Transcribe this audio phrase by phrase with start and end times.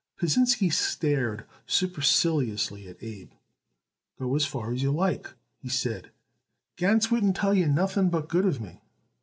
[0.17, 3.33] Pasinsky stared superciliously at Abe.
[4.17, 6.09] "Go as far as you like," he said.
[6.75, 8.81] "Gans wouldn't tell you nothing but good of me.